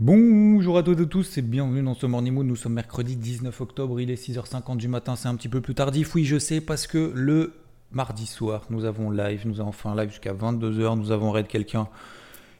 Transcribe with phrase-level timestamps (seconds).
[0.00, 2.48] Bonjour à toutes et tous et bienvenue dans ce Morning Mood.
[2.48, 5.76] Nous sommes mercredi 19 octobre, il est 6h50 du matin, c'est un petit peu plus
[5.76, 6.16] tardif.
[6.16, 7.52] Oui, je sais parce que le
[7.92, 11.46] mardi soir, nous avons live, nous avons fait un live jusqu'à 22h, nous avons raid
[11.46, 11.86] quelqu'un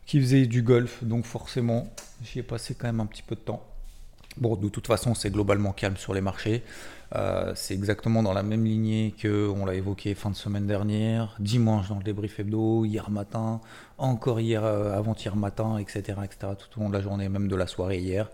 [0.07, 3.41] qui faisait du golf, donc forcément, j'y ai passé quand même un petit peu de
[3.41, 3.66] temps.
[4.37, 6.62] Bon, de toute façon, c'est globalement calme sur les marchés.
[7.14, 11.37] Euh, c'est exactement dans la même lignée que on l'a évoqué fin de semaine dernière,
[11.38, 13.60] dimanche dans le débrief hebdo, hier matin,
[13.98, 17.56] encore hier, euh, avant-hier matin, etc., etc., tout au long de la journée, même de
[17.56, 18.30] la soirée hier.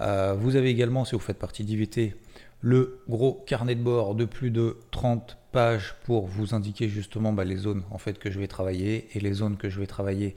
[0.00, 2.16] Euh, vous avez également, si vous faites partie d'IVT,
[2.60, 7.44] le gros carnet de bord de plus de 30 pages pour vous indiquer justement bah,
[7.44, 10.36] les zones en fait que je vais travailler et les zones que je vais travailler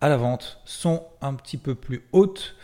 [0.00, 2.56] à la vente sont un petit peu plus hautes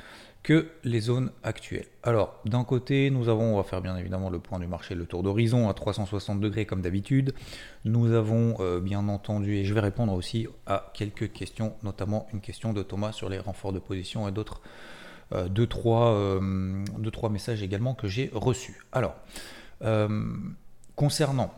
[0.42, 1.86] que les zones actuelles.
[2.02, 5.04] Alors, d'un côté, nous avons, on va faire bien évidemment le point du marché, le
[5.04, 7.34] tour d'horizon à 360 degrés comme d'habitude.
[7.84, 12.40] Nous avons euh, bien entendu, et je vais répondre aussi à quelques questions, notamment une
[12.40, 14.62] question de Thomas sur les renforts de position et d'autres
[15.32, 18.82] euh, deux, trois, euh, deux, trois messages également que j'ai reçus.
[18.92, 19.16] Alors,
[20.96, 21.52] concernant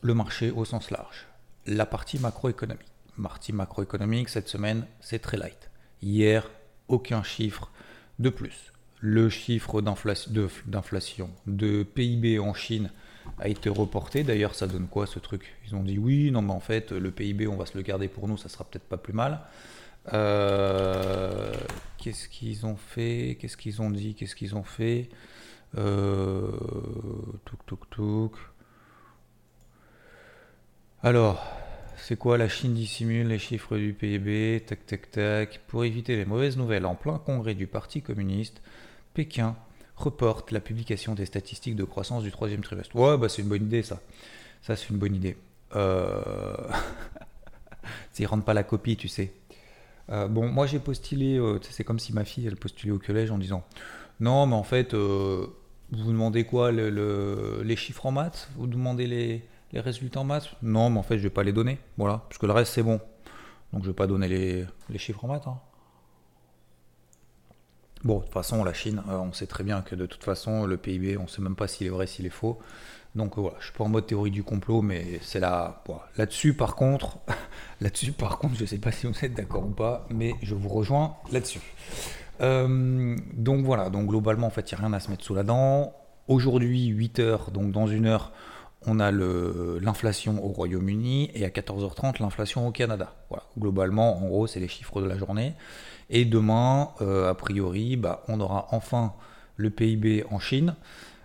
[0.00, 1.26] le marché au sens large,
[1.66, 2.86] la partie macroéconomique.
[3.20, 5.70] Partie macroéconomique, cette semaine, c'est très light.
[6.02, 6.48] Hier,
[6.88, 7.70] aucun chiffre
[8.18, 8.72] de plus.
[9.00, 12.90] Le chiffre d'inflation, de, PIB en Chine
[13.38, 14.24] a été reporté.
[14.24, 15.54] D'ailleurs, ça donne quoi ce truc?
[15.66, 18.08] Ils ont dit oui, non, mais en fait, le PIB, on va se le garder
[18.08, 19.40] pour nous, ça sera peut-être pas plus mal.
[20.12, 21.52] Euh,
[21.98, 23.36] qu'est-ce qu'ils ont fait?
[23.40, 24.14] Qu'est-ce qu'ils ont dit?
[24.14, 25.08] Qu'est-ce qu'ils ont fait?
[25.76, 26.52] Euh,
[27.90, 28.32] Touk,
[31.02, 31.44] Alors,
[31.96, 35.60] c'est quoi la Chine dissimule les chiffres du PIB, tac tac tac.
[35.66, 38.62] Pour éviter les mauvaises nouvelles en plein congrès du Parti communiste,
[39.14, 39.56] Pékin
[39.96, 42.94] reporte la publication des statistiques de croissance du troisième trimestre.
[42.94, 44.00] Ouais, bah c'est une bonne idée ça.
[44.62, 45.36] Ça c'est une bonne idée.
[45.74, 46.68] Euh...
[48.20, 49.32] ne rentre pas la copie, tu sais.
[50.10, 53.30] Euh, bon, moi j'ai postulé, euh, c'est comme si ma fille elle postulait au collège
[53.30, 53.64] en disant
[54.20, 55.46] Non, mais en fait, euh,
[55.92, 58.48] vous demandez quoi Les chiffres en maths?
[58.56, 61.52] Vous demandez les, les résultats en maths Non, mais en fait, je vais pas les
[61.52, 61.78] donner.
[61.96, 63.00] Voilà, parce que le reste, c'est bon.
[63.72, 65.46] Donc, je vais pas donner les, chiffres en maths.
[65.46, 65.58] Hein.
[68.04, 70.66] Bon, de toute façon, la Chine, euh, on sait très bien que de toute façon,
[70.66, 72.58] le PIB, on ne sait même pas s'il est vrai, s'il est faux.
[73.16, 75.82] Donc voilà, je suis pas en mode théorie du complot, mais c'est là.
[76.18, 77.18] là-dessus, par contre,
[77.80, 80.68] là-dessus, par contre, je sais pas si vous êtes d'accord ou pas, mais je vous
[80.68, 81.62] rejoins là-dessus.
[82.42, 85.34] Euh, donc voilà, donc globalement, en fait, il n'y a rien à se mettre sous
[85.34, 85.94] la dent.
[86.28, 88.32] Aujourd'hui, 8 heures, donc dans une heure,
[88.86, 93.14] on a l'inflation au Royaume-Uni et à 14h30 l'inflation au Canada.
[93.28, 93.44] Voilà.
[93.58, 95.54] Globalement, en gros, c'est les chiffres de la journée.
[96.08, 99.14] Et demain, euh, a priori, bah, on aura enfin
[99.56, 100.76] le PIB en Chine,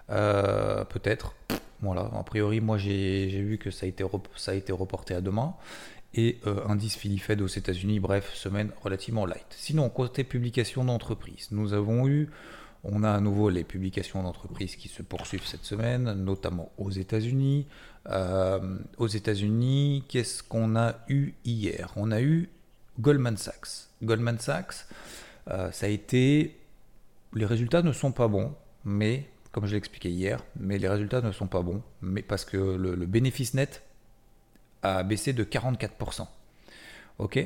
[0.09, 1.35] euh, peut-être.
[1.81, 4.03] Voilà, a priori, moi j'ai vu que ça a, été
[4.73, 5.55] reporté à demain.
[6.13, 9.45] Et euh, indice Philly Fed aux États-Unis, bref, semaine relativement light.
[9.51, 12.29] Sinon, côté publication d'entreprise, nous avons eu
[12.83, 17.67] on a à nouveau les publications d'entreprises qui se poursuivent cette semaine, notamment aux États-Unis.
[18.09, 21.93] Euh, aux États-Unis, qu'est-ce qu'on a eu hier?
[21.95, 22.49] On a eu
[22.99, 23.89] Goldman Sachs.
[24.01, 24.87] Goldman Sachs,
[25.49, 26.57] euh, ça a été.
[27.33, 28.53] Les résultats ne sont pas bons,
[28.83, 31.81] mais comme je l'expliquais hier, mais les résultats ne sont pas bons,
[32.27, 33.83] parce que le, bénéfice net
[34.81, 36.27] a baissé de 44%.
[37.19, 37.39] Ok?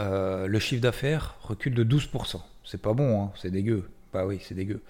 [0.00, 2.40] Euh, Le chiffre d'affaires recule de 12%.
[2.64, 3.88] C'est pas bon, hein, c'est dégueu.
[4.14, 4.80] Bah oui, c'est dégueu.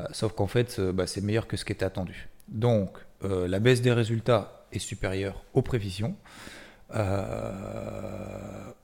[0.00, 2.28] Euh, sauf qu'en fait, euh, bah, c'est meilleur que ce qui était attendu.
[2.46, 6.14] Donc, euh, la baisse des résultats est supérieure aux prévisions.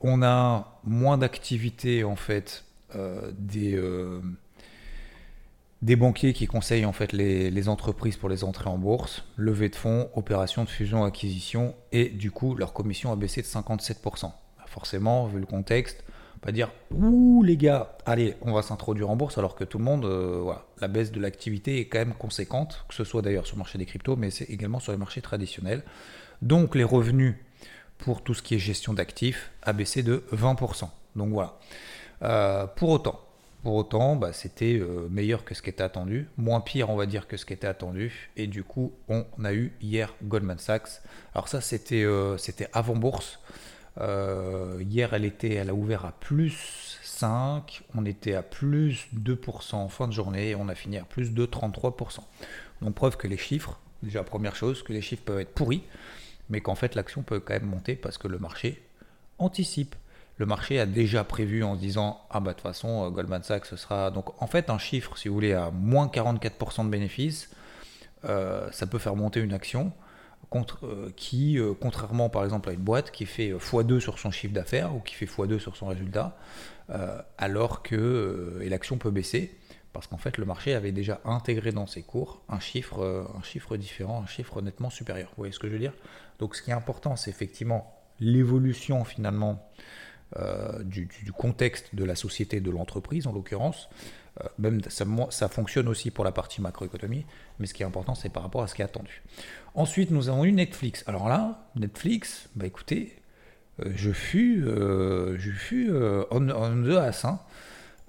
[0.01, 2.65] on a moins d'activité en fait
[3.37, 3.79] des,
[5.83, 9.69] des banquiers qui conseillent en fait les, les, entreprises pour les entrées en bourse, levée
[9.69, 14.31] de fonds, opérations de fusion-acquisition et du coup leur commission a baissé de 57%.
[14.65, 16.03] Forcément, vu le contexte,
[16.41, 19.83] pas dire ouh les gars, allez, on va s'introduire en bourse alors que tout le
[19.83, 23.45] monde, euh, voilà, la baisse de l'activité est quand même conséquente, que ce soit d'ailleurs
[23.45, 25.83] sur le marché des cryptos, mais c'est également sur les marchés traditionnels.
[26.41, 27.35] Donc les revenus
[27.97, 30.89] pour tout ce qui est gestion d'actifs a baissé de 20%.
[31.15, 31.57] Donc voilà.
[32.21, 33.19] Euh, pour autant,
[33.63, 37.05] pour autant, bah, c'était euh, meilleur que ce qui était attendu, moins pire on va
[37.05, 41.01] dire que ce qui était attendu, et du coup on a eu hier Goldman Sachs.
[41.33, 42.05] Alors ça c'était
[42.37, 43.39] c'était avant bourse.
[43.99, 49.89] Hier, elle, était, elle a ouvert à plus 5, on était à plus 2% en
[49.89, 52.19] fin de journée et on a fini à plus de 33%.
[52.81, 55.83] Donc preuve que les chiffres, déjà première chose, que les chiffres peuvent être pourris,
[56.49, 58.81] mais qu'en fait l'action peut quand même monter parce que le marché
[59.37, 59.95] anticipe.
[60.37, 63.43] Le marché a déjà prévu en se disant ah bah de toute façon euh, Goldman
[63.43, 66.89] Sachs ce sera donc en fait un chiffre si vous voulez à moins 44% de
[66.89, 67.49] bénéfices,
[68.23, 69.91] euh, ça peut faire monter une action
[70.49, 74.53] contre, euh, qui contrairement par exemple à une boîte qui fait x2 sur son chiffre
[74.53, 76.37] d'affaires ou qui fait x2 sur son résultat,
[77.37, 79.55] alors que l'action peut baisser
[79.93, 83.77] parce qu'en fait le marché avait déjà intégré dans ses cours un chiffre, un chiffre
[83.77, 85.29] différent, un chiffre nettement supérieur.
[85.29, 85.93] Vous voyez ce que je veux dire?
[86.39, 89.69] Donc ce qui est important, c'est effectivement l'évolution finalement
[90.37, 93.89] euh, du, contexte de la société, de l'entreprise en l'occurrence.
[94.41, 97.25] Euh, même ça, fonctionne aussi pour la partie macroéconomie,
[97.59, 99.23] mais ce qui est important, c'est par rapport à ce qui est attendu.
[99.75, 101.03] Ensuite, nous avons eu Netflix.
[101.07, 103.15] Alors là, Netflix, bah écoutez,
[103.79, 105.91] euh, je fus, je fus
[106.31, 107.39] on, the ass, hein.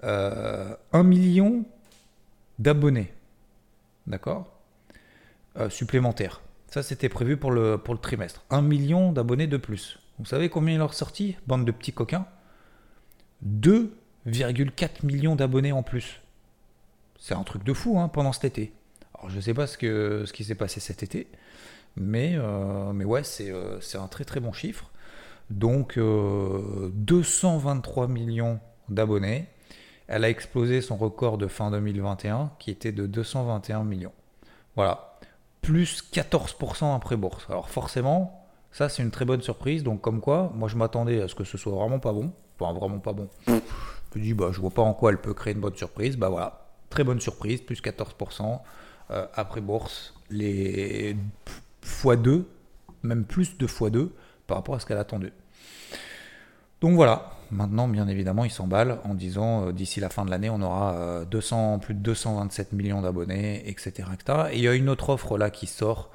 [0.03, 1.65] un million
[2.59, 3.13] d'abonnés,
[4.07, 4.51] d'accord,
[5.69, 6.41] supplémentaires.
[6.71, 8.45] Ça, c'était prévu pour le, pour le trimestre.
[8.49, 9.99] Un million d'abonnés de plus.
[10.19, 12.25] Vous savez combien il leur sorti Bande de petits coquins?
[13.45, 16.20] 2,4 millions d'abonnés en plus.
[17.21, 18.73] C'est un truc de fou hein, pendant cet été.
[19.13, 21.27] Alors je ne sais pas ce, que, ce qui s'est passé cet été,
[21.95, 24.89] mais, euh, mais ouais, euh, c'est un très très bon chiffre.
[25.51, 28.59] Donc 223 euh, millions
[28.89, 29.45] d'abonnés.
[30.07, 34.13] Elle a explosé son record de fin 2021 qui était de 221 millions.
[34.75, 35.19] Voilà.
[35.61, 37.45] Plus 14% après bourse.
[37.49, 39.83] Alors forcément, ça, c'est une très bonne surprise.
[39.83, 42.31] Donc, comme quoi, moi, je m'attendais à ce que ce soit vraiment pas bon.
[42.59, 43.27] Enfin, vraiment pas bon.
[43.45, 46.17] Je me dis, bah, je vois pas en quoi elle peut créer une bonne surprise.
[46.17, 46.60] Bah voilà,
[46.91, 48.59] très bonne surprise, plus 14%.
[49.09, 51.15] Euh, après bourse, les
[51.83, 52.43] x2,
[53.01, 54.09] même plus de x2
[54.45, 55.33] par rapport à ce qu'elle attendait.
[56.79, 60.49] Donc voilà, maintenant bien évidemment il s'emballe en disant euh, d'ici la fin de l'année
[60.49, 64.09] on aura 200, euh, plus de 227 millions d'abonnés, etc..
[64.51, 66.11] Et il y a une autre offre là qui sort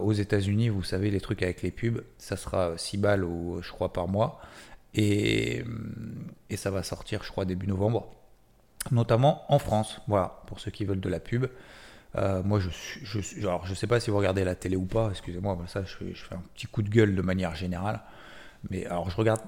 [0.00, 3.70] aux États-Unis, vous savez, les trucs avec les pubs, ça sera 6 balles, ou, je
[3.72, 4.40] crois, par mois.
[4.94, 5.62] Et
[6.54, 8.08] ça va sortir, je crois, début novembre.
[8.92, 10.00] Notamment en France.
[10.08, 11.46] Voilà, pour ceux qui veulent de la pub.
[12.16, 15.10] Euh, moi, je, je, alors, je sais pas si vous regardez la télé ou pas,
[15.10, 18.00] excusez-moi, ça, je, je, fais un petit coup de gueule de manière générale.
[18.70, 19.40] Mais alors, je regarde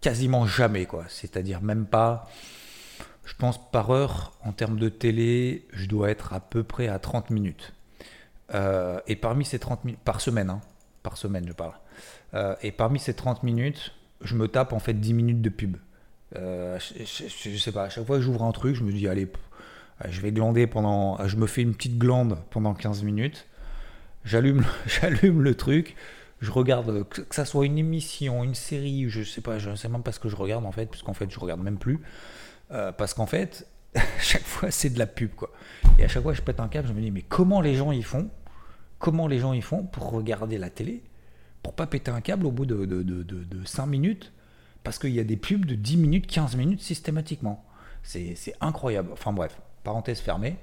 [0.00, 1.04] quasiment jamais, quoi.
[1.08, 2.28] C'est-à-dire même pas,
[3.24, 6.98] je pense par heure, en termes de télé, je dois être à peu près à
[6.98, 7.74] 30 minutes.
[8.54, 10.60] Euh, et parmi ces 30 minutes, par semaine, hein,
[11.02, 11.74] par semaine je parle,
[12.34, 15.76] euh, et parmi ces 30 minutes, je me tape en fait 10 minutes de pub.
[16.36, 19.28] Euh, je, sais pas, à chaque fois que j'ouvre un truc, je me dis, allez,
[20.08, 21.26] je vais glander pendant.
[21.26, 23.46] Je me fais une petite glande pendant 15 minutes,
[24.24, 24.64] j'allume,
[25.42, 25.96] le truc,
[26.40, 30.02] je regarde, que, ça soit une émission, une série, je sais pas, je sais même
[30.02, 32.00] pas ce que je regarde en fait, puisqu'en fait je regarde même plus.
[32.68, 33.66] parce qu'en fait,
[34.20, 35.50] chaque fois c'est de la pub quoi.
[35.98, 37.92] Et à chaque fois je pète un câble, je me dis mais comment les gens
[37.92, 38.28] y font?
[38.98, 41.02] Comment les gens y font pour regarder la télé?
[41.62, 44.32] Pour pas péter un câble au bout de, de, de, 5 minutes?
[44.84, 47.64] Parce qu'il y a des pubs de 10 minutes, 15 minutes systématiquement.
[48.02, 49.10] C'est incroyable.
[49.12, 50.56] Enfin bref, parenthèse fermée.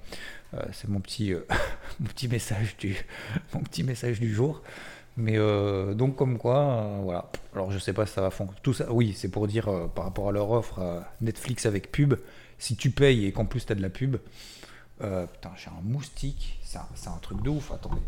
[0.53, 1.45] Euh, c'est mon petit, euh,
[1.99, 2.95] mon, message du,
[3.53, 4.61] mon petit message du jour.
[5.17, 7.31] Mais euh, donc comme quoi, voilà.
[7.53, 8.59] Alors je sais pas si ça va fonctionner.
[8.63, 12.15] Tout ça, oui, c'est pour dire par rapport à leur offre Netflix avec pub,
[12.59, 14.17] si tu payes et qu'en plus tu as de la pub,
[14.99, 18.01] putain, j'ai un moustique, c'est un, truc de ouf, attendez.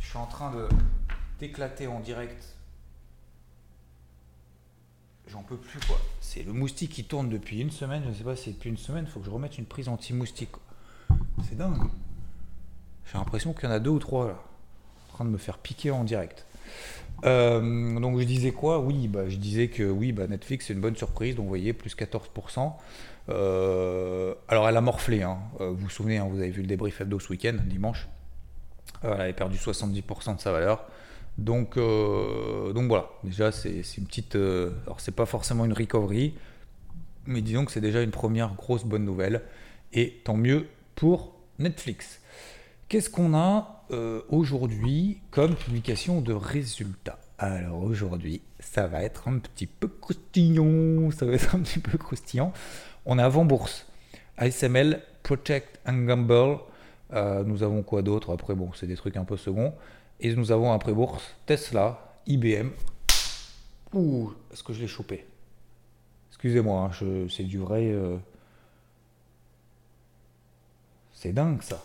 [0.00, 0.68] Je suis en train de
[1.38, 2.54] d'éclater en direct.
[5.28, 5.98] J'en peux plus quoi.
[6.20, 8.76] C'est le moustique qui tourne depuis une semaine, je sais pas si c'est depuis une
[8.76, 10.50] semaine, faut que je remette une prise anti-moustique.
[11.48, 11.88] C'est dingue.
[13.06, 14.42] J'ai l'impression qu'il y en a deux ou trois là,
[15.10, 16.46] en train de me faire piquer en direct.
[17.24, 18.80] Euh, donc je disais quoi?
[18.80, 21.72] Oui, bah, je disais que oui, bah, Netflix c'est une bonne surprise, donc vous voyez,
[21.72, 22.72] plus 14%.
[23.30, 25.38] Euh, alors elle a morflé, hein.
[25.60, 28.08] Euh, vous vous souvenez, hein, vous avez vu le débrief hebdo ce week-end, dimanche.
[29.02, 30.84] elle avait perdu 70% de sa valeur.
[31.38, 34.36] Donc, donc voilà, déjà c'est une petite...
[34.36, 36.34] alors c'est pas forcément une recovery,
[37.26, 39.42] mais disons que c'est déjà une première grosse bonne nouvelle.
[39.92, 42.20] Et tant mieux pour Netflix.
[42.88, 47.18] Qu'est-ce qu'on a euh, aujourd'hui comme publication de résultats?
[47.38, 51.96] Alors aujourd'hui, ça va être un petit peu croustillant, ça va être un petit peu
[51.98, 52.52] croustillant.
[53.06, 53.86] On a avant bourse,
[54.36, 56.58] ASML, Protect and Gamble.
[57.12, 58.32] Euh, nous avons quoi d'autre?
[58.32, 59.74] Après, bon, c'est des trucs un peu seconds.
[60.20, 62.70] Et nous avons après bourse Tesla, IBM.
[63.92, 65.26] Ouh, est-ce que je l'ai chopé?
[66.30, 67.90] Excusez-moi, hein, c'est du vrai.
[67.90, 68.16] Euh,
[71.12, 71.82] c'est dingue ça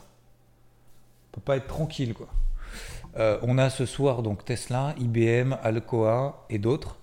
[1.32, 2.28] peut pas être tranquille, quoi.
[3.44, 6.98] on a ce soir donc Tesla, IBM, Alcoa et d'autres.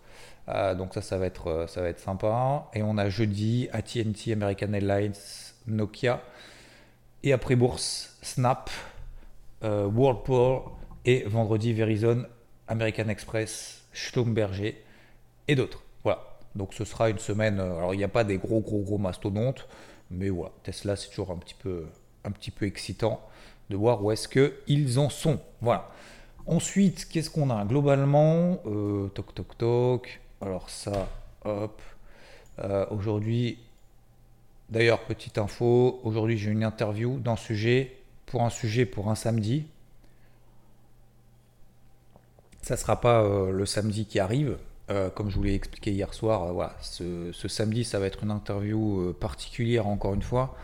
[0.49, 2.69] donc ça, ça va, être, ça va être sympa.
[2.75, 5.15] Et on a jeudi AT&T, American Airlines,
[5.67, 6.23] Nokia.
[7.23, 8.71] Et après bourse, Snap,
[9.63, 10.63] Whirlpool
[11.07, 12.27] et vendredi Verizon,
[12.69, 14.83] American Express, Schlumberger
[15.49, 15.83] et d'autres.
[16.03, 16.37] Voilà.
[16.55, 17.61] Donc ce sera une semaine.
[17.61, 19.69] Alors il n'y a pas des gros gros gros mastodontes,
[20.11, 21.87] mais voilà, Tesla c'est toujours un petit peu
[22.25, 23.21] un petit peu excitant
[23.71, 25.41] de voir où est-ce qu'ils en sont.
[25.61, 25.89] Voilà.
[26.47, 30.21] Ensuite, qu'est-ce qu'on a Globalement, euh, toc toc toc.
[30.41, 31.09] Alors ça,
[31.45, 31.81] hop.
[32.59, 33.59] Euh, aujourd'hui,
[34.71, 37.97] d'ailleurs, petite info, aujourd'hui j'ai une interview d'un sujet,
[38.27, 39.67] pour un sujet pour un samedi.
[42.67, 44.59] Ça sera pas euh, le samedi qui arrive,
[45.15, 46.53] comme je vous l'ai expliqué hier soir.
[46.53, 50.57] voilà, ce, samedi, ça va être une interview particulière encore une fois.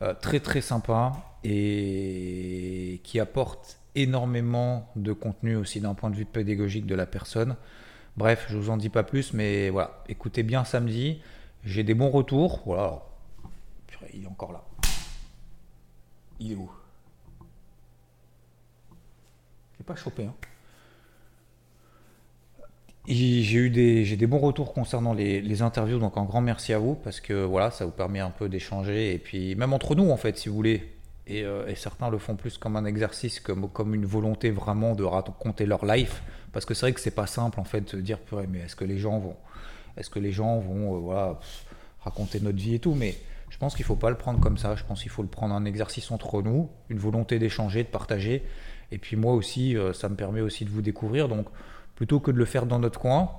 [0.00, 1.12] Euh, très très sympa
[1.44, 7.54] et qui apporte énormément de contenu aussi d'un point de vue pédagogique de la personne.
[8.16, 11.20] Bref, je vous en dis pas plus, mais voilà, écoutez bien samedi.
[11.64, 12.62] J'ai des bons retours.
[12.64, 13.02] Voilà.
[14.14, 14.64] Il est encore là.
[16.40, 16.70] Il est où?
[19.78, 20.24] Je pas chopé.
[20.24, 20.34] Hein
[23.06, 26.78] j'ai eu des, j'ai des bons retours concernant les, interviews, donc un grand merci à
[26.78, 30.10] vous parce que voilà, ça vous permet un peu d'échanger et puis même entre nous
[30.10, 30.88] en fait, si vous voulez.
[31.26, 35.04] Et, euh, certains le font plus comme un exercice, comme, comme une volonté vraiment de
[35.04, 38.18] raconter leur life, parce que c'est vrai que c'est pas simple en fait de dire
[38.18, 39.36] purée, mais est-ce que les gens vont,
[39.96, 41.38] est-ce que les gens vont, euh, voilà,
[42.00, 43.16] raconter notre vie et tout, mais
[43.50, 44.74] je pense qu'il faut pas le prendre comme ça.
[44.76, 48.42] Je pense qu'il faut le prendre un exercice entre nous, une volonté d'échanger, de partager.
[48.90, 51.28] Et puis moi aussi, euh, ça me permet aussi de vous découvrir.
[51.28, 51.46] Donc
[52.02, 53.30] plutôt que de le faire dans notre coin.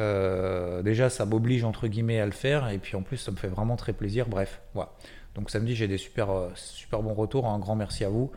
[0.00, 3.38] Euh, déjà, ça m'oblige entre guillemets à le faire, et puis en plus, ça me
[3.38, 4.28] fait vraiment très plaisir.
[4.28, 4.92] Bref, voilà.
[5.34, 7.46] Donc samedi, j'ai des super, euh, super bons retours.
[7.46, 8.30] Un grand merci à vous.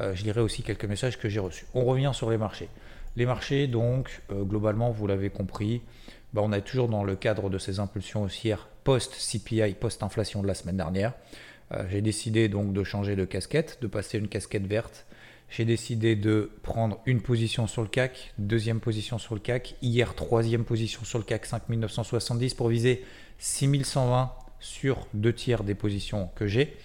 [0.00, 1.64] Euh, je lirai aussi quelques messages que j'ai reçus.
[1.72, 2.68] On revient sur les marchés.
[3.16, 5.80] Les marchés, donc, globalement, vous l'avez compris,
[6.34, 10.52] bah, on est toujours dans le cadre de ces impulsions haussières post-CPI, post-inflation de la
[10.52, 11.14] semaine dernière.
[11.88, 15.06] j'ai décidé donc de changer de casquette, de passer une casquette verte
[15.48, 20.14] j'ai décidé de prendre une position sur le CAC, deuxième position sur le CAC, hier
[20.14, 23.04] troisième position sur le CAC 5970 pour viser
[23.38, 26.76] 6120 sur deux tiers des positions que j'ai.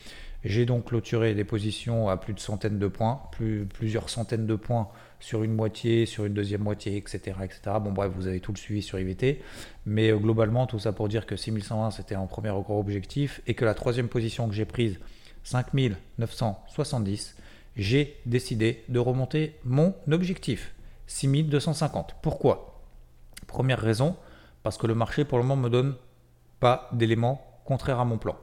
[0.44, 4.56] J'ai donc clôturé des positions à plus de centaines de points, plus, plusieurs centaines de
[4.56, 4.90] points
[5.20, 7.62] sur une moitié, sur une deuxième moitié, etc., etc.
[7.80, 9.40] Bon bref, vous avez tout le suivi sur IVT.
[9.86, 13.54] Mais euh, globalement, tout ça pour dire que 6120 c'était un premier gros objectif et
[13.54, 15.00] que la troisième position que j'ai prise,
[15.44, 17.36] 5970,
[17.76, 20.74] j'ai décidé de remonter mon objectif,
[21.08, 22.16] 6250.
[22.22, 22.82] Pourquoi?
[23.48, 24.16] Première raison,
[24.64, 25.96] parce que le marché pour le moment me donne
[26.60, 28.38] pas d'éléments contraires à mon plan.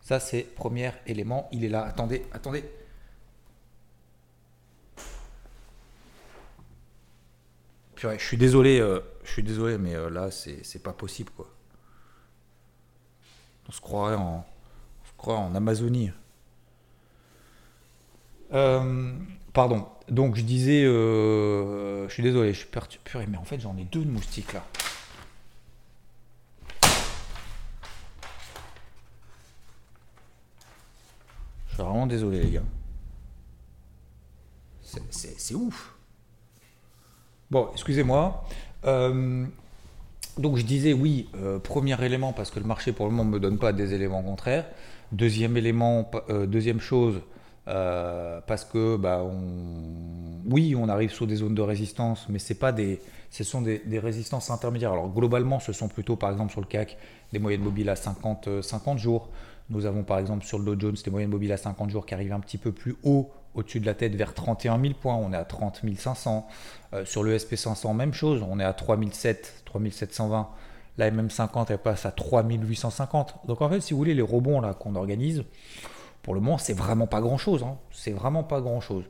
[0.00, 1.84] Ça c'est premier élément, il est là.
[1.84, 2.64] Attendez, attendez.
[8.10, 11.48] je suis désolé, euh, je suis désolé, mais euh, là c'est pas possible quoi.
[13.68, 14.44] On se croirait en,
[15.02, 16.10] on se croirait en Amazonie.
[18.52, 19.12] Euh,
[19.52, 19.86] pardon.
[20.08, 23.84] Donc je disais, euh, je suis désolé, je suis perturbé, mais en fait j'en ai
[23.84, 24.64] deux de moustiques là.
[31.68, 32.62] Je suis vraiment désolé les gars.
[35.10, 35.94] C'est ouf.
[37.50, 38.44] Bon, excusez-moi.
[38.84, 39.46] Euh,
[40.36, 41.30] donc je disais oui,
[41.62, 44.22] premier élément parce que le marché pour le moment ne me donne pas des éléments
[44.22, 44.66] contraires.
[45.12, 46.10] Deuxième élément,
[46.46, 47.22] deuxième chose,
[47.68, 49.24] euh, parce que bah,
[50.44, 53.00] oui, on arrive sur des zones de résistance, mais c'est pas des,
[53.30, 54.92] ce sont des, résistances intermédiaires.
[54.92, 56.96] Alors globalement, ce sont plutôt par exemple sur le CAC
[57.32, 59.28] des moyennes mobiles à 50, 50 euh, jours.
[59.70, 62.14] Nous avons par exemple sur le Dow Jones des moyennes mobiles à 50 jours qui
[62.14, 65.32] arrivent un petit peu plus haut au-dessus de la tête vers 31 000 points, on
[65.32, 66.46] est à 30 500.
[66.94, 70.48] Euh, sur le SP500, même chose, on est à 3007, 3720.
[70.98, 73.46] La MM50, elle passe à 3850.
[73.46, 75.44] Donc en fait, si vous voulez, les rebonds là qu'on organise,
[76.22, 77.62] pour le moment, c'est vraiment pas grand chose.
[77.62, 77.76] Hein.
[77.90, 79.04] C'est vraiment pas grand chose.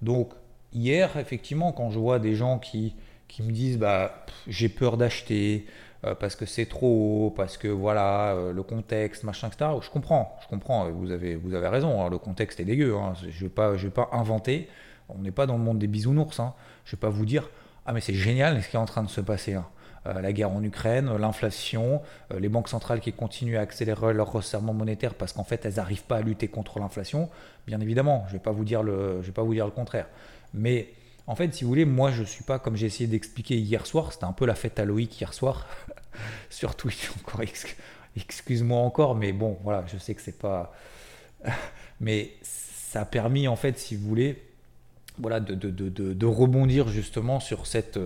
[0.00, 0.30] Donc,
[0.72, 2.94] hier, effectivement, quand je vois des gens qui,
[3.28, 5.66] qui me disent bah, j'ai peur d'acheter
[6.04, 9.70] euh, parce que c'est trop haut, parce que voilà, euh, le contexte, machin, etc.
[9.80, 12.10] Je comprends, je comprends, vous avez, vous avez raison, hein.
[12.10, 12.96] le contexte est dégueu.
[12.96, 13.14] Hein.
[13.20, 14.68] Je ne vais, pas, je vais pas inventer.
[15.08, 16.36] On n'est pas dans le monde des bisounours.
[16.36, 17.48] Je ne vais pas vous dire
[17.84, 19.54] ah, mais c'est génial ce qui est en train de se passer.
[19.54, 19.60] Euh,
[20.04, 24.74] la guerre en Ukraine, l'inflation, euh, les banques centrales qui continuent à accélérer leur resserrement
[24.74, 27.30] monétaire parce qu'en fait elles n'arrivent pas à lutter contre l'inflation.
[27.66, 30.08] Bien évidemment, je ne vais, pas vous dire le, vais pas vous dire le contraire.
[30.54, 30.88] Mais
[31.26, 33.86] en fait, si vous voulez, moi je ne suis pas comme j'ai essayé d'expliquer hier
[33.86, 35.66] soir, c'était un peu la fête à Loïc hier soir
[36.50, 37.42] sur Twitch encore.
[38.16, 40.74] Excuse-moi encore, mais bon, voilà, je sais que c'est pas.
[42.00, 44.42] mais ça a permis en fait, si vous voulez,
[45.18, 47.98] voilà, de, rebondir justement sur cette.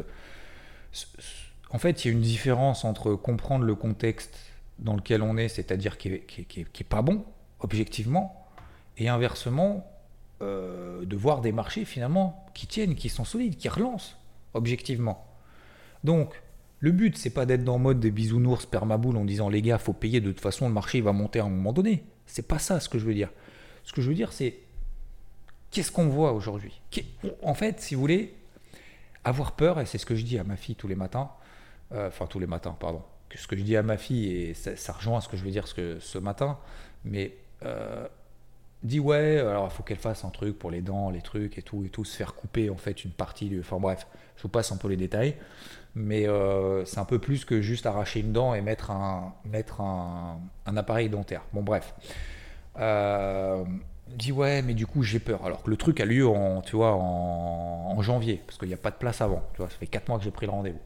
[1.77, 4.35] En fait, il y a une différence entre comprendre le contexte
[4.79, 7.23] dans lequel on est, c'est-à-dire qui n'est pas bon,
[7.61, 8.47] objectivement,
[8.97, 9.87] et inversement,
[10.41, 14.17] euh, de voir des marchés finalement qui tiennent, qui sont solides, qui relancent,
[14.55, 15.27] objectivement.
[16.03, 16.41] Donc,
[16.81, 19.77] le but, c'est pas d'être dans le mode des bisounours permaboule en disant les gars,
[19.77, 22.05] faut payer, de toute façon, le marché va monter à un moment donné.
[22.25, 23.29] C'est pas ça ce que je veux dire.
[23.85, 24.61] Ce que je veux dire, c'est
[25.71, 26.81] qu'est-ce qu'on voit aujourd'hui?
[27.43, 28.35] En fait, si vous voulez,
[29.25, 31.29] avoir peur, et c'est ce que je dis à ma fille tous les matins,
[31.93, 33.03] enfin tous les matins, pardon,
[33.35, 35.67] ce que je dis à ma fille, et ça, rejoint ce que je veux dire
[35.67, 36.59] ce, que, ce matin,
[37.05, 38.07] mais euh,
[38.83, 41.63] dit ouais, alors il faut qu'elle fasse un truc pour les dents, les trucs et
[41.63, 43.61] tout, et tout, se faire couper en fait une partie du.
[43.61, 45.37] Enfin bref, je vous passe un peu les détails,
[45.95, 49.81] mais euh, c'est un peu plus que juste arracher une dent et mettre un, mettre
[49.81, 51.43] un, appareil dentaire.
[51.53, 51.95] Bon bref.
[52.79, 53.65] Euh,
[54.09, 55.45] dit ouais, mais du coup j'ai peur.
[55.45, 58.79] Alors que le truc a lieu en, tu vois, en, janvier, parce qu'il n'y a
[58.79, 59.43] pas de place avant.
[59.55, 60.81] Tu vois, ça fait 4 mois que j'ai pris le rendez-vous.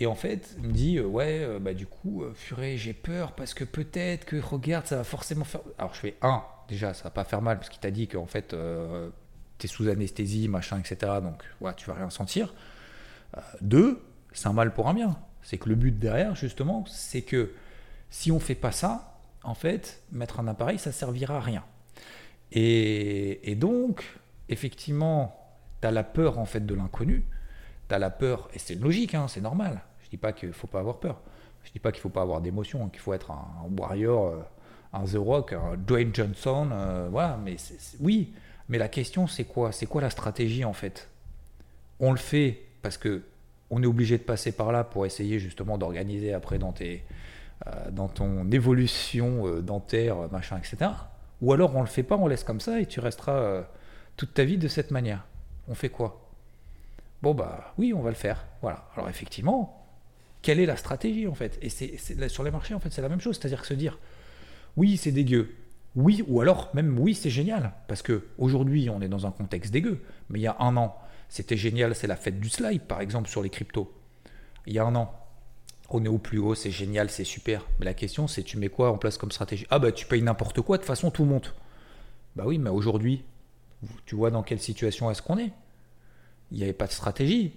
[0.00, 2.32] Et en fait, il me dit, euh, ouais, euh, bah du coup, euh,
[2.76, 5.60] j'ai peur parce que peut-être que, regarde, ça va forcément faire...
[5.76, 8.26] Alors je fais, un, déjà, ça va pas faire mal parce qu'il t'a dit qu'en
[8.26, 8.54] fait,
[9.58, 11.14] tu es sous anesthésie, machin, etc.
[11.20, 12.54] Donc, ouais, tu vas rien sentir.
[13.60, 14.00] deux,
[14.32, 15.18] c'est un mal pour un bien.
[15.42, 17.52] C'est que le but derrière, justement, c'est que
[18.08, 21.64] si on fait pas ça, en fait, mettre un appareil, ça servira à rien.
[22.52, 24.04] Et, et donc,
[24.48, 27.24] effectivement, tu as la peur, en fait, de l'inconnu
[27.88, 29.80] tu as la peur, et c'est logique, hein, c'est normal.
[30.08, 31.20] Je dis pas qu'il faut pas avoir peur.
[31.64, 33.46] Je dis pas qu'il faut pas avoir d'émotion, qu'il faut être un,
[33.78, 34.42] warrior, euh,
[34.94, 37.38] un The Rock, un Dwayne Johnson, euh, voilà.
[37.44, 37.56] Mais
[38.00, 38.32] oui,
[38.70, 39.70] mais la question c'est quoi?
[39.70, 41.10] C'est quoi la stratégie en fait?
[42.00, 43.22] On le fait parce que
[43.68, 47.04] on est obligé de passer par là pour essayer justement d'organiser après dans tes,
[47.66, 50.90] euh, dans ton évolution dentaire, machin, etc.
[51.42, 53.64] Ou alors on le fait pas, on laisse comme ça et tu resteras
[54.16, 55.26] toute ta vie de cette manière.
[55.68, 56.30] On fait quoi?
[57.20, 58.46] Bon, bah oui, on va le faire.
[58.62, 58.86] Voilà.
[58.96, 59.77] Alors effectivement,
[60.42, 61.58] quelle est la stratégie en fait?
[61.62, 63.38] Et c'est sur les marchés, en fait, c'est la même chose.
[63.38, 63.98] C'est-à-dire que se dire,
[64.76, 65.50] oui, c'est dégueu.
[65.96, 67.72] Oui, ou alors même oui, c'est génial.
[67.88, 70.00] Parce que aujourd'hui, on est dans un contexte dégueu.
[70.28, 70.96] Mais il y a un an,
[71.28, 73.92] c'était génial, c'est la fête du slide, par exemple, sur les cryptos.
[74.66, 75.12] Il y a un an,
[75.90, 77.66] on est au plus haut, c'est génial, c'est super.
[77.78, 79.66] Mais la question, c'est tu mets quoi en place comme stratégie?
[79.70, 81.54] Ah bah tu payes n'importe quoi, de toute façon tout monte.
[82.36, 83.24] Bah oui, mais aujourd'hui,
[84.04, 85.52] tu vois dans quelle situation est-ce qu'on est?
[86.50, 87.54] Il n'y avait pas de stratégie.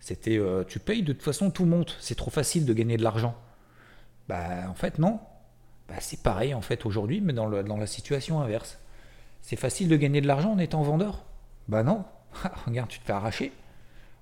[0.00, 1.96] C'était euh, tu payes, de toute façon tout monte.
[2.00, 3.36] C'est trop facile de gagner de l'argent.
[4.28, 5.20] Bah en fait non.
[5.88, 8.78] Bah, c'est pareil en fait aujourd'hui, mais dans, la situation inverse.
[9.42, 11.24] C'est facile de gagner de l'argent en étant vendeur
[11.68, 12.04] Bah non.
[12.66, 13.52] Regarde, tu te fais arracher.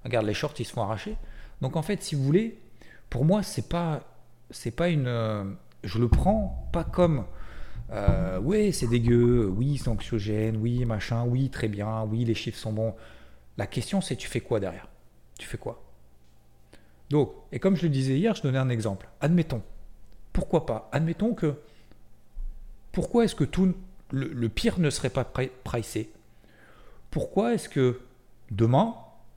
[0.05, 1.17] Regarde, les shorts ils se font arracher.
[1.61, 2.59] Donc en fait, si vous voulez,
[3.11, 4.01] pour moi, c'est pas,
[4.51, 5.07] c'est pas une.
[5.07, 5.45] Euh,
[5.83, 7.25] je le prends pas comme.
[7.91, 12.59] Euh, ouais, c'est dégueu, oui, c'est anxiogène, oui, machin, oui, très bien, oui, les chiffres
[12.59, 12.95] sont bons.
[13.57, 14.89] La question, c'est tu fais quoi derrière?
[15.39, 15.83] Tu fais quoi?
[17.11, 19.09] Donc, et comme je le disais hier, je donnais un exemple.
[19.21, 19.63] Admettons,
[20.33, 20.89] pourquoi pas?
[20.93, 21.55] Admettons que
[22.93, 23.75] pourquoi est-ce que tout
[24.11, 26.11] le, pire ne serait pas pricé?
[27.11, 28.01] Pourquoi est-ce que
[28.51, 28.95] demain,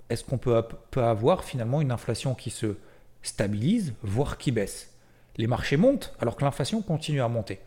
[0.10, 2.78] est-ce qu'on peut, peut avoir finalement une inflation qui se
[3.22, 4.94] stabilise, voire qui baisse?
[5.38, 7.60] Les marchés montent alors que l'inflation continue à monter.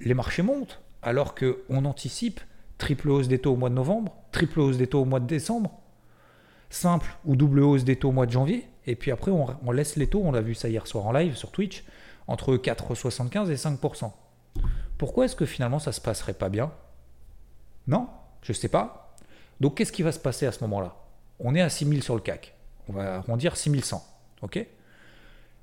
[0.00, 2.40] Les marchés montent alors qu'on anticipe
[2.78, 5.26] triple hausse des taux au mois de novembre, triple hausse des taux au mois de
[5.26, 5.78] décembre,
[6.70, 9.96] simple ou double hausse des taux au mois de janvier, et puis après on, laisse
[9.96, 11.84] les taux, on l'a vu ça hier soir en live sur Twitch,
[12.26, 14.12] entre 4,75 et 5%.
[14.96, 16.72] Pourquoi est-ce que finalement ça se passerait pas bien?
[17.86, 18.08] Non,
[18.42, 19.16] je ne sais pas.
[19.60, 20.96] Donc qu'est-ce qui va se passer à ce moment-là?
[21.40, 22.54] On est à 6000 sur le CAC,
[22.88, 24.04] on va arrondir 6100,
[24.42, 24.66] ok?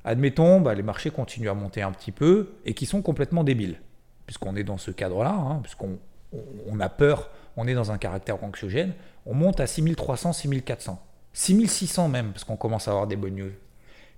[0.03, 3.81] Admettons, bah, les marchés continuent à monter un petit peu et qui sont complètement débiles,
[4.25, 5.99] puisqu'on est dans ce cadre-là, hein, puisqu'on
[6.67, 8.93] on a peur, on est dans un caractère anxiogène,
[9.27, 11.01] on monte à 6300, 6400,
[11.33, 13.51] 6600 même, parce qu'on commence à avoir des bonnes news.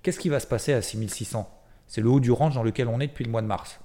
[0.02, 1.48] Qu'est-ce qui va se passer à 6600
[1.86, 3.80] C'est le haut du range dans lequel on est depuis le mois de mars.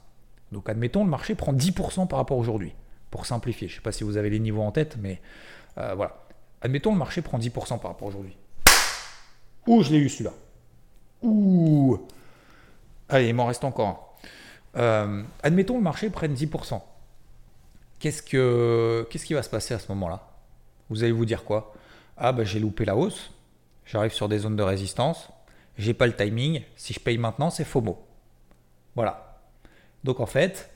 [0.51, 2.73] Donc admettons, le marché prend 10% par rapport à aujourd'hui,
[3.11, 3.67] pour simplifier.
[3.67, 5.21] Je ne sais pas si vous avez les niveaux en tête, mais
[5.77, 6.25] euh, voilà.
[6.61, 8.37] Admettons, le marché prend 10% par rapport à aujourd'hui.
[9.67, 10.33] Ouh, je l'ai eu celui-là.
[11.23, 11.99] Ouh.
[13.09, 14.17] Allez, il m'en reste encore
[14.73, 14.79] un.
[14.79, 16.81] Euh, admettons, le marché prenne 10%
[17.99, 20.34] qu'est-ce, que, qu'est-ce qui va se passer à ce moment-là?
[20.89, 21.73] Vous allez vous dire quoi?
[22.17, 23.31] Ah, ben j'ai loupé la hausse,
[23.85, 25.29] j'arrive sur des zones de résistance,
[25.77, 27.99] j'ai pas le timing, si je paye maintenant, c'est FOMO.
[28.95, 29.41] Voilà.
[30.03, 30.69] Donc en fait,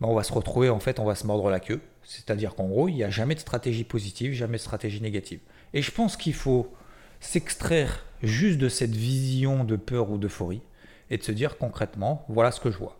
[0.00, 1.80] ben on va se retrouver, en fait, on va se mordre la queue.
[2.04, 5.40] C'est-à-dire qu'en gros, il n'y a jamais de stratégie positive, jamais de stratégie négative.
[5.74, 6.72] Et je pense qu'il faut
[7.20, 10.62] s'extraire juste de cette vision de peur ou d'euphorie
[11.10, 12.98] et de se dire concrètement, voilà ce que je vois.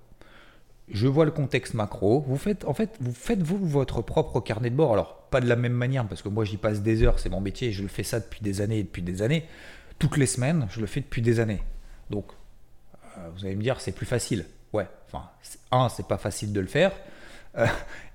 [0.90, 2.24] Je vois le contexte macro.
[2.26, 4.92] Vous faites, en fait, vous votre propre carnet de bord.
[4.92, 7.40] Alors, pas de la même manière, parce que moi, j'y passe des heures, c'est mon
[7.40, 9.44] métier, je le fais ça depuis des années et depuis des années.
[9.98, 11.60] Toutes les semaines, je le fais depuis des années.
[12.10, 12.26] Donc,
[12.94, 14.46] euh, vous allez me dire, c'est plus facile.
[14.72, 15.24] Ouais, enfin,
[15.70, 16.92] un, c'est pas facile de le faire.
[17.56, 17.66] Euh,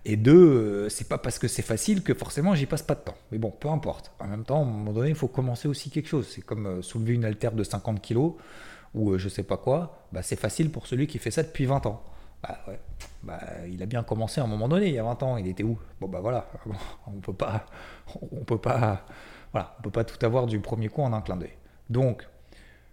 [0.05, 3.01] et deux, euh, c'est pas parce que c'est facile que forcément j'y passe pas de
[3.01, 3.17] temps.
[3.31, 4.11] Mais bon, peu importe.
[4.19, 6.27] En même temps, à un moment donné, il faut commencer aussi quelque chose.
[6.29, 8.33] C'est comme soulever une haltère de 50 kg
[8.93, 10.05] ou je sais pas quoi.
[10.11, 12.03] Bah, c'est facile pour celui qui fait ça depuis 20 ans.
[12.43, 12.79] Bah ouais,
[13.23, 13.39] bah,
[13.71, 15.37] il a bien commencé à un moment donné, il y a 20 ans.
[15.37, 15.79] Il était où?
[16.01, 16.49] Bon bah voilà,
[17.07, 17.65] on peut pas,
[18.31, 19.05] on peut pas,
[19.53, 21.57] voilà, on peut pas tout avoir du premier coup en un clin d'œil.
[21.89, 22.27] Donc,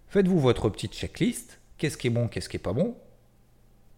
[0.07, 1.59] faites-vous votre petite checklist.
[1.77, 2.95] Qu'est-ce qui est bon, qu'est-ce qui est pas bon?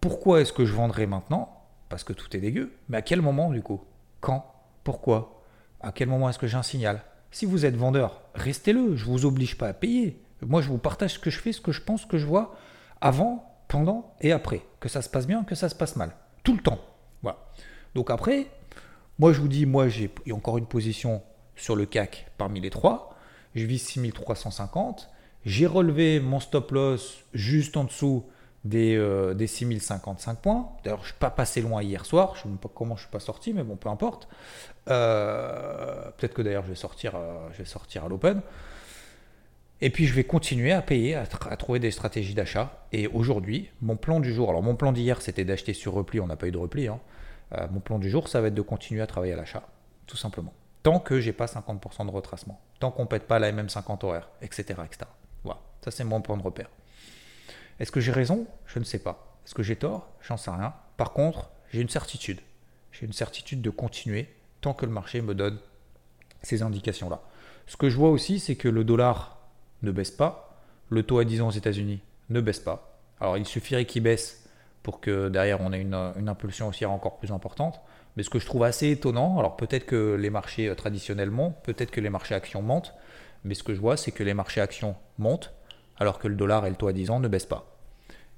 [0.01, 1.63] Pourquoi est-ce que je vendrai maintenant?
[1.89, 2.73] Parce que tout est dégueu.
[2.89, 3.81] Mais à quel moment du coup?
[4.21, 4.53] Quand?
[4.83, 5.43] Pourquoi?
[5.81, 7.01] À quel moment est-ce que j'ai un signal?
[7.29, 8.95] Si vous êtes vendeur, restez-le.
[8.95, 10.21] Je vous oblige pas à payer.
[10.41, 12.25] Moi, je vous partage ce que je fais, ce que je pense, ce que je
[12.25, 12.55] vois
[13.01, 13.52] avant
[14.21, 14.61] et après.
[14.79, 16.11] Que ça se passe bien, que ça se passe mal.
[16.43, 16.79] Tout le temps.
[17.21, 17.37] Voilà.
[17.95, 18.47] Donc après,
[19.19, 21.21] moi je vous dis, moi j'ai encore une position
[21.55, 23.15] sur le CAC parmi les trois.
[23.55, 25.09] Je vise 6350.
[25.45, 28.25] J'ai relevé mon stop loss juste en dessous
[28.63, 30.69] des, euh, des 6055 points.
[30.83, 32.35] D'ailleurs, je ne suis pas passé loin hier soir.
[32.35, 34.27] Je ne sais pas comment je suis pas sorti, mais bon, peu importe.
[34.89, 38.41] Euh, peut-être que d'ailleurs, je vais sortir, euh, je vais sortir à l'open.
[39.85, 42.87] Et puis je vais continuer à payer, à, trouver des stratégies d'achat.
[42.93, 46.27] Et aujourd'hui, mon plan du jour, alors mon plan d'hier c'était d'acheter sur repli, on
[46.27, 46.87] n'a pas eu de repli.
[46.87, 47.01] Hein.
[47.51, 49.67] Euh, mon plan du jour, ça va être de continuer à travailler à l'achat,
[50.07, 50.53] tout simplement.
[50.83, 54.29] Tant que j'ai pas 50% de retracement, tant qu'on ne pète pas la MM50 horaire,
[54.41, 54.63] etc.
[54.85, 55.11] etc.
[55.43, 56.69] Voilà, ça c'est mon point de repère.
[57.81, 58.47] Est-ce que j'ai raison?
[58.65, 59.37] Je ne sais pas.
[59.45, 60.13] Est-ce que j'ai tort?
[60.21, 60.73] J'en sais rien.
[60.95, 62.39] Par contre, j'ai une certitude.
[62.93, 64.29] J'ai une certitude de continuer
[64.61, 65.59] tant que le marché me donne
[66.41, 67.21] ces indications-là.
[67.67, 69.42] Ce que je vois aussi, c'est que le dollar
[69.83, 70.57] ne baisse pas.
[70.89, 72.99] Le taux à 10 ans aux États-Unis ne baisse pas.
[73.19, 74.49] Alors il suffirait qu'il baisse
[74.81, 75.93] pour que derrière on ait une,
[76.27, 77.81] impulsion haussière encore plus importante.
[78.15, 81.55] Mais ce que je trouve assez étonnant, alors peut-être que les marchés euh, traditionnels montent,
[81.63, 82.93] peut-être que les marchés actions montent,
[83.43, 85.51] mais ce que je vois c'est que les marchés actions montent
[85.97, 87.65] alors que le dollar et le taux à 10 ans ne baissent pas.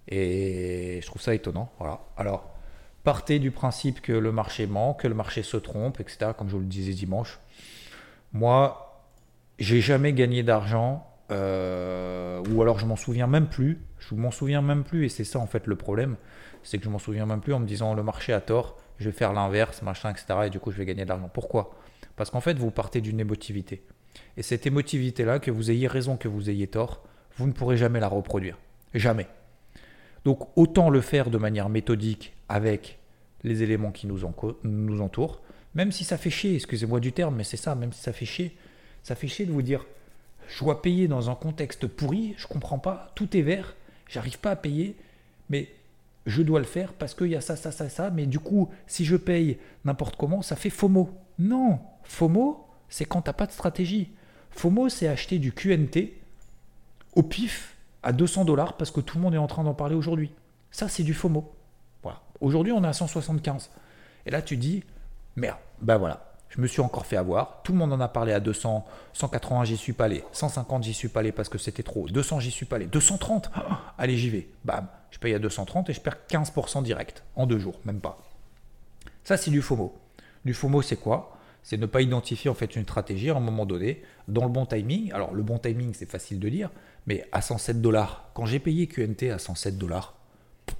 [0.07, 1.71] Et je trouve ça étonnant.
[1.79, 2.01] Voilà.
[2.17, 2.53] Alors,
[3.03, 6.53] partez du principe que le marché ment, que le marché se trompe, etc., comme je
[6.53, 7.39] vous le disais dimanche.
[8.33, 9.03] Moi,
[9.57, 13.79] j'ai jamais gagné d'argent euh, ou alors je m'en souviens même plus.
[13.99, 16.15] Je m'en souviens même plus et c'est ça en fait le problème.
[16.63, 19.09] C'est que je m'en souviens même plus en me disant le marché a tort, je
[19.09, 20.25] vais faire l'inverse, machin, etc.
[20.45, 21.29] Et du coup je vais gagner de l'argent.
[21.33, 21.75] Pourquoi?
[22.15, 23.83] Parce qu'en fait vous partez d'une émotivité.
[24.37, 27.03] Et cette émotivité-là, que vous ayez raison, que vous ayez tort,
[27.37, 28.57] vous ne pourrez jamais la reproduire.
[28.93, 29.27] Jamais.
[30.23, 32.99] Donc autant le faire de manière méthodique avec
[33.43, 34.21] les éléments qui nous,
[34.63, 35.41] nous entourent,
[35.75, 38.25] même si ça fait chier, excusez-moi du terme, mais c'est ça, même si ça fait
[38.25, 38.55] chier,
[39.03, 39.85] ça fait chier de vous dire
[40.47, 43.75] je dois payer dans un contexte pourri, je comprends pas, tout est vert,
[44.07, 44.95] j'arrive pas à payer,
[45.49, 45.69] mais
[46.25, 48.69] je dois le faire parce qu'il y a ça, ça, ça, ça, mais du coup,
[48.87, 51.09] si je paye n'importe comment, ça fait FOMO.
[51.39, 54.11] Non, FOMO, c'est quand tu n'as pas de stratégie.
[54.51, 56.13] FOMO, c'est acheter du QNT
[57.15, 59.95] au pif à 200 dollars parce que tout le monde est en train d'en parler
[59.95, 60.31] aujourd'hui.
[60.71, 61.51] Ça, c'est du FOMO.
[62.03, 62.21] Voilà.
[62.41, 63.69] Aujourd'hui, on est à 175.
[64.25, 64.83] Et là, tu dis,
[65.35, 67.61] merde, ben voilà, je me suis encore fait avoir.
[67.63, 68.85] Tout le monde en a parlé à 200.
[69.13, 70.23] 180, j'y suis pas allé.
[70.31, 72.07] 150, j'y suis pas allé parce que c'était trop.
[72.07, 72.85] 200, j'y suis pas allé.
[72.85, 73.51] 230,
[73.97, 74.47] allez, j'y vais.
[74.63, 78.19] Bam, je paye à 230 et je perds 15% direct en deux jours, même pas.
[79.25, 79.93] Ça, c'est du FOMO.
[80.45, 81.37] Du FOMO, c'est quoi?
[81.61, 84.65] C'est ne pas identifier en fait une stratégie à un moment donné dans le bon
[84.65, 85.11] timing.
[85.11, 86.69] Alors, le bon timing, c'est facile de dire,
[87.05, 90.13] mais à 107 dollars, quand j'ai payé QNT à 107 dollars,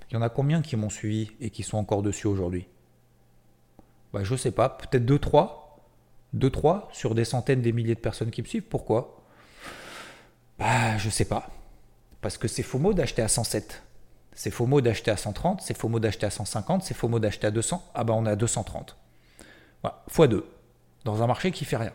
[0.10, 2.68] il y en a combien qui m'ont suivi et qui sont encore dessus aujourd'hui?
[4.14, 5.65] Bah, Je sais pas, peut-être 2-3
[6.36, 8.64] 2-3 sur des centaines, des milliers de personnes qui me suivent.
[8.64, 9.24] Pourquoi?
[10.60, 11.50] Bah, je sais pas.
[12.22, 13.84] Parce que c'est faux mot d'acheter à 107.
[14.34, 15.62] C'est faux mot d'acheter à 130.
[15.62, 16.84] C'est faux mot d'acheter à 150.
[16.84, 17.92] C'est faux mot d'acheter à 200.
[17.94, 18.98] Ah bah, on est à 230.
[19.82, 20.44] Voilà, x2.
[21.04, 21.94] Dans un marché qui fait rien.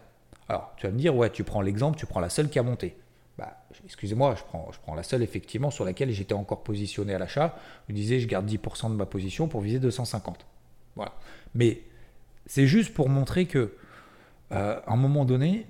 [0.49, 2.63] Alors, tu vas me dire, ouais, tu prends l'exemple, tu prends la seule qui a
[2.63, 2.97] monté.
[3.39, 7.19] Bah, excusez-moi, je prends, je prends la seule effectivement sur laquelle j'étais encore positionné à
[7.19, 7.57] l'achat.
[7.89, 10.45] Je disais, je garde 10% de ma position pour viser 250.
[10.97, 11.13] Voilà.
[11.55, 11.83] Mais
[12.47, 13.75] c'est juste pour montrer que
[14.53, 15.67] euh, à un moment donné,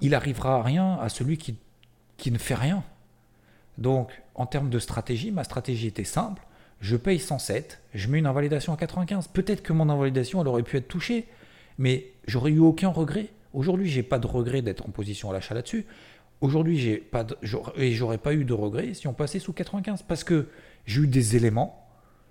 [0.00, 1.56] il arrivera à rien à celui qui,
[2.16, 2.84] qui ne fait rien.
[3.76, 6.42] Donc, en termes de stratégie, ma stratégie était simple.
[6.80, 9.28] Je paye 107, je mets une invalidation à 95.
[9.28, 11.26] Peut-être que mon invalidation, elle aurait pu être touchée,
[11.78, 13.28] mais j'aurais eu aucun regret.
[13.52, 15.86] Aujourd'hui, j'ai pas de regret d'être en position à l'achat là-dessus.
[16.40, 17.26] Aujourd'hui, j'ai pas
[17.76, 20.48] et j'aurais pas eu de regret si on passait sous 95 parce que
[20.86, 21.88] j'ai eu des éléments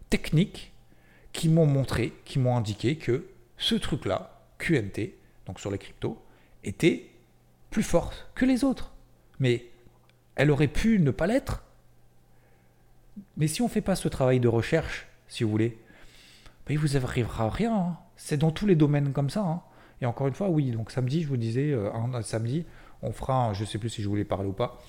[0.09, 0.71] techniques
[1.33, 3.27] qui m'ont montré, qui m'ont indiqué que
[3.57, 5.15] ce truc-là, QNT,
[5.47, 6.21] donc sur les cryptos,
[6.63, 7.09] était
[7.69, 8.91] plus forte que les autres.
[9.39, 9.65] Mais
[10.35, 11.63] elle aurait pu ne pas l'être.
[13.37, 15.77] Mais si on ne fait pas ce travail de recherche si vous voulez,
[16.65, 17.75] ben, il vous arrivera rien.
[17.75, 17.97] Hein.
[18.15, 19.41] C'est dans tous les domaines comme ça.
[19.41, 19.61] Hein.
[20.01, 22.65] Et encore une fois, oui, donc samedi, je vous disais, euh, samedi,
[23.01, 24.79] on fera, je ne sais plus si je voulais parler ou pas,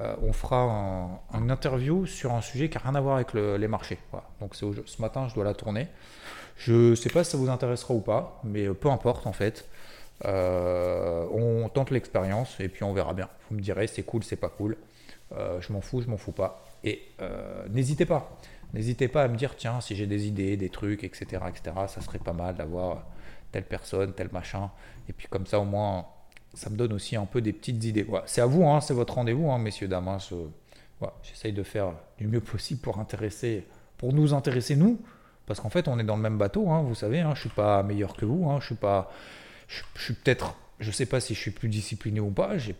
[0.00, 3.68] euh, on fera une interview sur un sujet qui n'a rien à voir avec les
[3.68, 3.98] marchés.
[4.40, 5.88] Donc ce matin, je dois la tourner.
[6.56, 9.68] Je ne sais pas si ça vous intéressera ou pas, mais peu importe en fait.
[10.22, 13.28] On tente l'expérience et puis on verra bien.
[13.50, 14.76] Vous me direz c'est cool, c'est pas cool.
[15.32, 16.64] je m'en fous, je m'en fous pas.
[16.84, 17.02] Et
[17.70, 18.38] n'hésitez pas.
[18.74, 22.00] N'hésitez pas à me dire, tiens, si j'ai des idées, des trucs, etc., etc., ça
[22.00, 23.04] serait pas mal d'avoir
[23.52, 24.68] telle personne, tel machin.
[25.08, 26.06] Et puis comme ça, au moins,
[26.54, 28.04] ça me donne aussi un peu des petites idées.
[28.26, 30.08] C'est à vous, hein, c'est votre rendez-vous, hein, messieurs, dames.
[30.08, 30.18] Hein,
[31.22, 33.64] J'essaye de faire du mieux possible pour, intéresser,
[33.96, 35.00] pour nous intéresser, nous.
[35.46, 37.24] Parce qu'en fait, on est dans le même bateau, vous savez.
[37.34, 38.50] je suis pas meilleur que vous.
[38.58, 39.12] je suis pas.
[39.68, 39.82] Je.
[40.80, 42.58] Je sais pas si je suis plus discipliné ou pas.
[42.58, 42.74] J'ai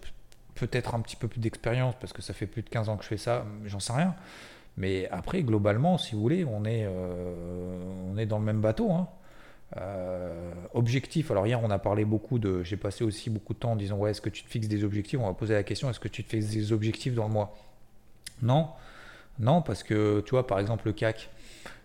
[0.54, 3.04] peut-être un petit peu plus d'expérience parce que ça fait plus de 15 ans que
[3.04, 3.46] je fais ça.
[3.66, 4.14] J'en sais rien.
[4.76, 8.90] Mais après, globalement, si vous voulez, on est, euh, dans le même bateau.
[8.92, 9.08] Hein.
[9.76, 13.72] Euh, objectif, alors hier on a parlé beaucoup de, j'ai passé aussi beaucoup de temps
[13.72, 15.18] en disant ouais est-ce que tu te fixes des objectifs?
[15.18, 17.56] On va poser la question est-ce que tu te fixes des objectifs dans le mois?
[18.40, 18.68] Non,
[19.40, 21.28] non parce que tu vois par exemple le CAC,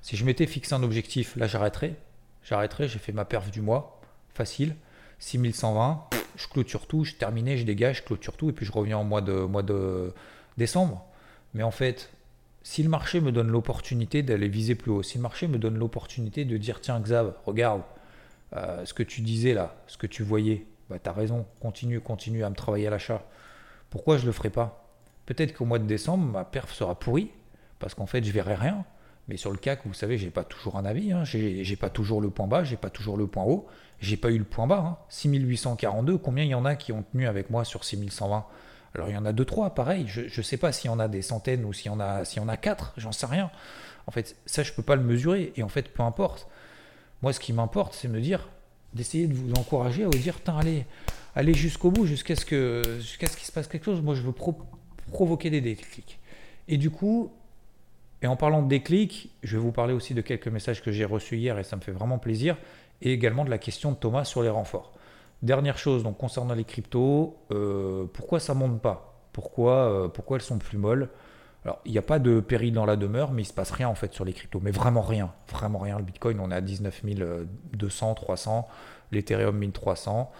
[0.02, 1.96] si je m'étais fixé un objectif, là j'arrêterais,
[2.44, 4.00] j'arrêterais, j'ai fait ma perf du mois,
[4.36, 4.76] facile,
[5.20, 6.06] 6120,
[6.36, 9.04] je clôture tout, je terminais, je dégage, je clôture tout et puis je reviens en
[9.04, 10.14] mois de, mois de
[10.58, 11.06] décembre.
[11.54, 12.10] Mais en fait,
[12.64, 15.78] si le marché me donne l'opportunité d'aller viser plus haut, si le marché me donne
[15.78, 17.82] l'opportunité de dire tiens Xav, regarde
[18.56, 22.00] euh, ce que tu disais là, ce que tu voyais, bah, tu as raison, continue,
[22.00, 23.24] continue à me travailler à l'achat.
[23.90, 24.86] Pourquoi je le ferai pas?
[25.26, 27.30] Peut-être qu'au mois de décembre, ma perf sera pourrie,
[27.80, 28.86] parce qu'en fait je verrai rien.
[29.30, 31.24] Mais sur le CAC, vous savez, j'ai pas toujours un avis, hein.
[31.24, 33.68] j'ai pas toujours le point bas, j'ai pas toujours le point haut,
[34.00, 34.84] j'ai pas eu le point bas.
[34.86, 34.98] Hein.
[35.10, 38.46] 6842, combien il y en a qui ont tenu avec moi sur 6120
[38.96, 40.06] alors il y en a deux, trois, pareil.
[40.08, 42.26] Je ne sais pas s'il y en a des centaines ou s'il y en a,
[42.26, 43.52] s'il quatre, j'en sais rien.
[44.08, 45.54] En fait, ça, je ne peux pas le mesurer.
[45.56, 46.48] Et en fait, peu importe.
[47.22, 48.50] Moi, ce qui m'importe, c'est me dire,
[48.94, 50.86] d'essayer de vous encourager à vous dire, allez,
[51.36, 54.02] allez jusqu'au bout, jusqu'à ce, que, jusqu'à ce qu'il se passe quelque chose.
[54.02, 54.34] Moi, je veux
[55.12, 56.20] provoquer des déclics.
[56.68, 57.32] Et du coup,
[58.22, 61.06] et en parlant de déclics, je vais vous parler aussi de quelques messages que j'ai
[61.06, 62.58] reçus hier et ça me fait vraiment plaisir.
[63.02, 64.92] Et également de la question de Thomas sur les renforts.
[65.42, 69.24] Dernière chose, donc concernant les cryptos, euh, pourquoi ça monte pas?
[69.32, 71.10] Pourquoi, euh, pourquoi elles sont plus molles?
[71.64, 73.88] Alors, il n'y a pas de péril dans la demeure, mais il se passe rien
[73.88, 74.60] en fait sur les cryptos.
[74.62, 75.98] Mais vraiment rien, vraiment rien.
[75.98, 77.04] Le Bitcoin, on est à 19
[77.74, 78.68] 200, 300,
[79.14, 80.32] l'Ethereum 1300,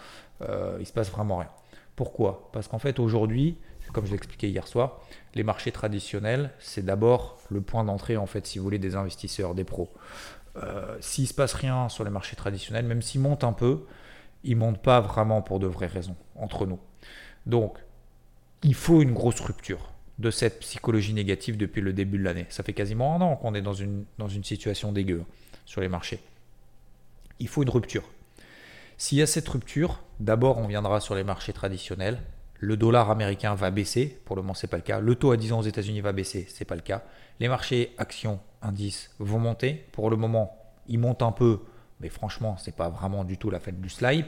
[0.42, 1.50] euh, il se passe vraiment rien.
[1.96, 2.50] Pourquoi?
[2.52, 3.56] Parce qu'en fait, aujourd'hui,
[3.92, 5.00] comme je l'expliquais hier soir,
[5.34, 9.54] les marchés traditionnels, c'est d'abord le point d'entrée, en fait, si vous voulez, des investisseurs,
[9.54, 9.92] des pros.
[10.56, 13.86] Euh, S'il se passe rien sur les marchés traditionnels, même s'ils montent un peu,
[14.42, 16.80] ils ne montent pas vraiment pour de vraies raisons entre nous.
[17.46, 17.78] Donc,
[18.62, 22.46] il faut une grosse rupture de cette psychologie négative depuis le début de l'année.
[22.50, 25.24] Ça fait quasiment un an qu'on est dans une, dans une situation dégueu
[25.64, 26.20] sur les marchés.
[27.38, 28.04] Il faut une rupture.
[28.98, 32.20] S'il y a cette rupture, d'abord on viendra sur les marchés traditionnels.
[32.62, 35.00] Le dollar américain va baisser, pour le moment c'est pas le cas.
[35.00, 37.02] Le taux à 10 ans aux États-Unis va baisser, c'est pas le cas.
[37.40, 39.86] Les marchés actions, indices vont monter.
[39.92, 40.54] Pour le moment,
[40.86, 41.60] ils montent un peu,
[42.00, 44.26] mais franchement, c'est pas vraiment du tout la fête du slide.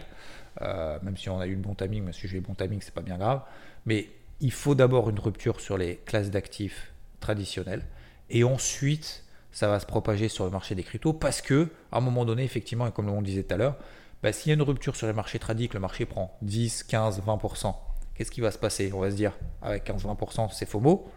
[0.62, 2.80] Euh, même si on a eu le bon timing, mais si j'ai le bon timing,
[2.80, 3.42] c'est pas bien grave.
[3.84, 4.08] Mais
[4.40, 7.84] il faut d'abord une rupture sur les classes d'actifs traditionnelles.
[8.30, 12.00] Et ensuite, ça va se propager sur le marché des cryptos parce que, à un
[12.00, 13.76] moment donné, effectivement, et comme on disait tout à l'heure,
[14.22, 17.22] bah, s'il y a une rupture sur les marchés tradis, le marché prend 10, 15,
[17.22, 17.74] 20%,
[18.22, 18.92] qu'est-ce qui va se passer?
[18.94, 19.32] On va se dire,
[19.62, 21.10] avec 15-20%, c'est FOMO.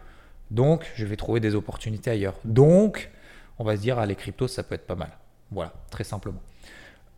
[0.50, 2.34] Donc, je vais trouver des opportunités ailleurs.
[2.44, 3.12] Donc,
[3.60, 5.10] on va se dire, ah, les cryptos, ça peut être pas mal.
[5.52, 6.42] Voilà, très simplement.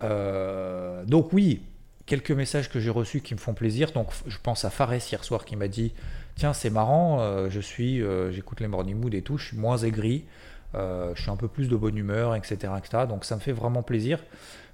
[0.04, 1.62] Euh, donc oui,
[2.04, 3.92] quelques messages que j'ai reçus qui me font plaisir.
[3.92, 5.94] Donc je pense à Fares hier soir qui m'a dit
[6.36, 9.56] tiens c'est marrant, euh, je suis, euh, j'écoute les morning mood et tout, je suis
[9.56, 10.26] moins aigri,
[10.74, 13.06] je suis un peu plus de bonne humeur, etc., etc.
[13.08, 14.20] Donc ça me fait vraiment plaisir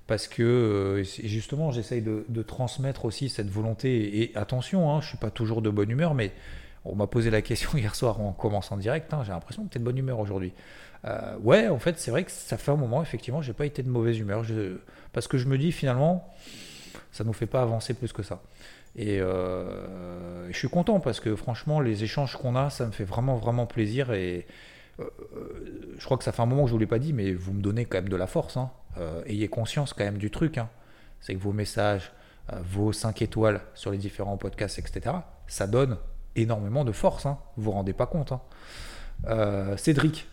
[0.07, 5.31] parce que justement j'essaye de, transmettre aussi cette volonté et, attention, hein, je suis pas
[5.31, 6.33] toujours de bonne humeur, mais
[6.85, 9.79] on m'a posé la question hier soir en commençant direct, hein, j'ai l'impression que tu
[9.79, 10.53] es de bonne humeur aujourd'hui.
[11.05, 13.83] Euh, ouais, en fait, c'est vrai que ça fait un moment, effectivement, j'ai pas été
[13.83, 14.45] de mauvaise humeur.
[15.13, 16.33] parce que je me dis, finalement,
[17.13, 18.41] ça nous fait pas avancer plus que ça.
[18.97, 23.05] Et euh, je suis content parce que, franchement, les échanges qu'on a, ça me fait
[23.05, 24.13] vraiment, vraiment plaisir.
[24.13, 24.53] Et euh,
[24.99, 27.53] je crois que ça fait un moment que je vous l'ai pas dit, mais vous
[27.53, 28.57] me donnez quand même de la force.
[28.57, 28.71] Hein.
[29.27, 30.59] ayez conscience quand même du truc.
[30.59, 30.69] Hein.
[31.21, 32.13] C'est que vos messages,
[32.63, 35.99] vos 5 étoiles sur les différents podcasts, etc., ça donne
[36.37, 37.27] énormément de force.
[37.27, 37.39] Hein.
[37.57, 38.33] Vous vous rendez pas compte.
[39.77, 40.27] Cédric,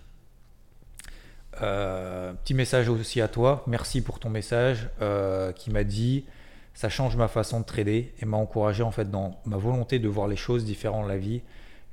[1.62, 3.64] euh, petit message aussi à toi.
[3.68, 6.26] Merci pour ton message euh, qui m'a dit
[6.74, 10.08] ça change ma façon de trader et m'a encouragé en fait dans ma volonté de
[10.08, 11.42] voir les choses différentes la vie.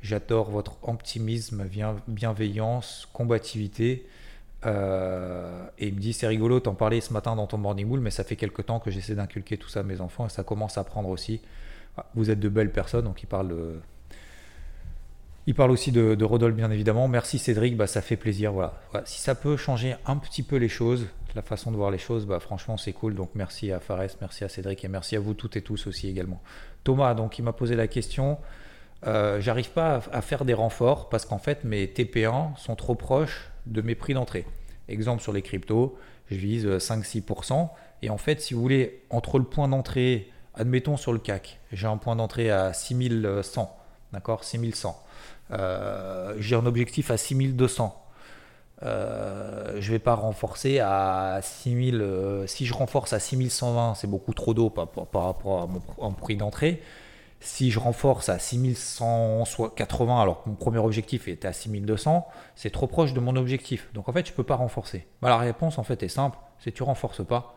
[0.02, 1.68] J'adore votre optimisme,
[2.06, 4.06] bienveillance, combativité.
[4.66, 8.00] Euh, et il me dit c'est rigolo, t'en parlais ce matin dans ton morning bull,
[8.00, 10.42] mais ça fait quelques temps que j'essaie d'inculquer tout ça à mes enfants et ça
[10.42, 11.40] commence à prendre aussi.
[11.96, 13.54] Ah, vous êtes de belles personnes, donc il parle
[15.48, 17.08] il parle aussi de, de Rodolphe, bien évidemment.
[17.08, 18.52] Merci Cédric, bah, ça fait plaisir.
[18.52, 18.74] Voilà.
[19.06, 22.26] Si ça peut changer un petit peu les choses, la façon de voir les choses,
[22.26, 23.14] bah, franchement, c'est cool.
[23.14, 26.06] Donc merci à Fares, merci à Cédric et merci à vous toutes et tous aussi
[26.06, 26.42] également.
[26.84, 28.36] Thomas, donc, il m'a posé la question.
[29.06, 33.50] Euh, j'arrive pas à, faire des renforts parce qu'en fait, mes TP1 sont trop proches
[33.66, 34.44] de mes prix d'entrée.
[34.88, 35.96] Exemple sur les cryptos,
[36.30, 37.68] je vise 5-6%.
[38.02, 41.86] Et en fait, si vous voulez, entre le point d'entrée, admettons sur le CAC, j'ai
[41.86, 43.76] un point d'entrée à 6100,
[44.12, 45.04] d'accord 6100.
[45.52, 48.04] Euh, j'ai un objectif à 6200.
[48.84, 52.00] Euh, je vais pas renforcer à 6000.
[52.00, 54.88] Euh, si je renforce à 6120, c'est beaucoup trop d'eau par,
[55.24, 56.82] rapport à mon, prix d'entrée.
[57.40, 62.88] Si je renforce à 6180, alors que mon premier objectif était à 6200, c'est trop
[62.88, 63.88] proche de mon objectif.
[63.94, 65.06] Donc en fait, je peux pas renforcer.
[65.22, 67.54] Bah, la réponse en fait est simple, c'est tu renforces pas.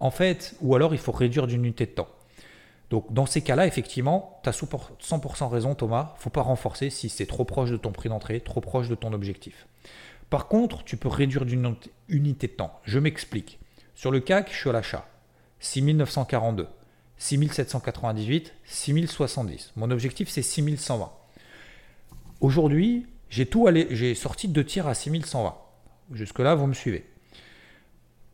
[0.00, 2.08] En fait, ou alors il faut réduire d'une unité de temps.
[2.90, 7.26] Donc dans ces cas-là, effectivement, tu as 100% raison Thomas, faut pas renforcer si c'est
[7.26, 9.66] trop proche de ton prix d'entrée, trop proche de ton objectif.
[10.30, 11.74] Par contre, tu peux réduire d'une
[12.08, 12.78] unité de temps.
[12.84, 13.58] Je m'explique.
[13.94, 15.06] Sur le CAC, je suis à l'achat.
[15.60, 16.68] 6942,
[17.18, 19.72] 6798, 6070.
[19.76, 21.10] Mon objectif, c'est 6120.
[22.40, 25.54] Aujourd'hui, j'ai tout allé, j'ai sorti deux tirs à 6120.
[26.12, 27.04] Jusque-là, vous me suivez.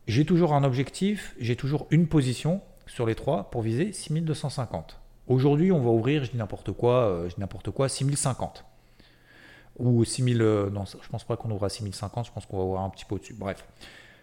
[0.07, 4.99] J'ai toujours un objectif, j'ai toujours une position sur les trois pour viser 6250.
[5.27, 8.63] Aujourd'hui, on va ouvrir, je dis n'importe quoi, euh, je dis n'importe quoi, 6050.
[9.79, 12.81] Ou 6000, euh, non, je pense pas qu'on ouvrira 6050, je pense qu'on va ouvrir
[12.81, 13.33] un petit peu au-dessus.
[13.33, 13.65] Bref,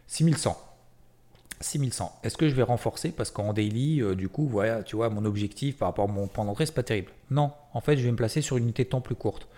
[0.06, 0.56] 6100.
[1.62, 2.20] 6100.
[2.22, 3.10] Est-ce que je vais renforcer?
[3.12, 6.26] Parce qu'en daily, euh, du coup, voilà, tu vois, mon objectif par rapport à mon
[6.26, 7.12] point d'entrée, c'est pas terrible.
[7.30, 9.48] Non, en fait, je vais me placer sur une unité de temps plus courte.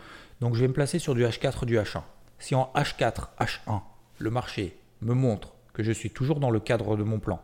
[0.41, 2.03] Donc, je vais me placer sur du H4, du H1.
[2.39, 3.81] Si en H4, H1,
[4.19, 7.41] le marché me montre que je suis toujours dans le cadre de mon plan,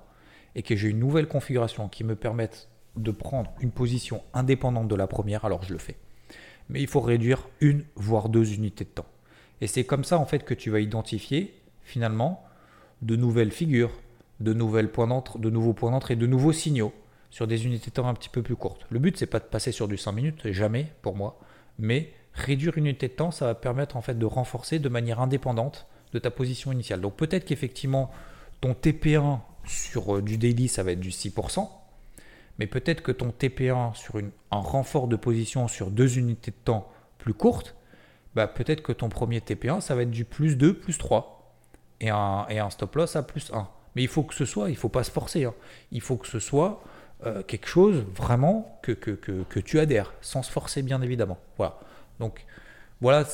[0.55, 4.94] et que j'ai une nouvelle configuration qui me permette de prendre une position indépendante de
[4.94, 5.96] la première, alors je le fais.
[6.68, 9.07] Mais il faut réduire une voire deux unités de temps.
[9.61, 12.44] Et c'est comme ça en fait que tu vas identifier finalement
[13.03, 13.92] de nouvelles figures,
[14.40, 16.92] de, nouvelles points de nouveaux points d'entrée, de nouveaux signaux
[17.31, 18.87] sur des unités de temps un petit peu plus courtes.
[18.90, 21.38] Le but c'est pas de passer sur du 100 minutes, jamais pour moi,
[21.79, 25.20] mais réduire une unité de temps, ça va permettre en fait de renforcer de manière
[25.20, 27.00] indépendante de ta position initiale.
[27.00, 28.11] Donc peut-être qu'effectivement
[28.61, 31.68] ton TP1 sur euh, du daily, ça va être du 6%.
[32.59, 36.90] Mais peut-être que ton TP1 sur un renfort de position sur deux unités de temps
[37.18, 37.74] plus courtes,
[38.35, 41.57] bah peut-être que ton premier TP1, ça va être du plus 2, plus 3.
[42.03, 43.68] Et un, et un stop loss à plus 1.
[43.96, 45.44] Mais il faut que ce soit, il ne faut pas se forcer.
[45.44, 45.55] Hein.
[45.92, 46.83] Il faut que ce soit
[47.26, 48.92] euh, quelque chose vraiment que,
[49.61, 51.38] tu adhères, sans se forcer bien évidemment.
[51.57, 51.79] Voilà.
[52.18, 52.44] Donc
[53.00, 53.24] voilà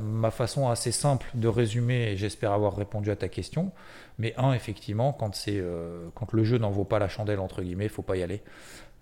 [0.00, 3.72] ma façon assez simple de résumer et j'espère avoir répondu à ta question.
[4.18, 7.90] Mais un, effectivement, quand, euh, le jeu n'en vaut pas la chandelle, entre guillemets, il
[7.90, 8.42] faut pas y aller.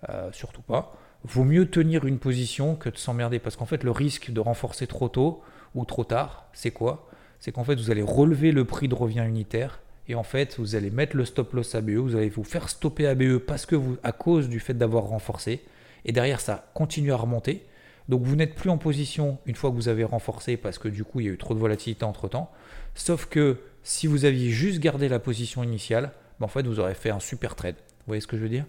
[0.09, 0.95] Euh, surtout pas.
[1.23, 3.39] Vaut mieux tenir une position que de s'emmerder.
[3.39, 5.41] Parce qu'en fait, le risque de renforcer trop tôt
[5.73, 7.07] ou trop tard, c'est quoi?
[7.39, 9.79] C'est qu'en fait, vous allez relever le prix de revient unitaire.
[10.09, 13.07] Et en fait, vous allez mettre le stop loss ABE, vous allez vous faire stopper
[13.07, 15.63] ABE parce que vous, à cause du fait d'avoir renforcé.
[16.05, 17.65] Et derrière, ça continue à remonter.
[18.07, 21.03] Donc vous n'êtes plus en position une fois que vous avez renforcé parce que du
[21.03, 22.49] coup il y a eu trop de volatilité entre temps.
[22.95, 26.93] Sauf que si vous aviez juste gardé la position initiale, ben, en fait, vous aurez
[26.93, 27.75] fait un super trade.
[27.75, 28.65] Vous voyez ce que je veux dire?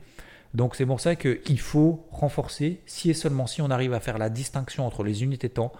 [0.55, 4.19] Donc c'est pour ça qu'il faut renforcer, si et seulement si on arrive à faire
[4.19, 5.73] la distinction entre les unités de temps